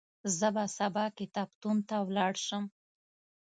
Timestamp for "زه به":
0.37-0.65